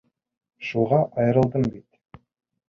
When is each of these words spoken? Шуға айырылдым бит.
Шуға 0.69 0.99
айырылдым 1.25 1.69
бит. 1.77 2.23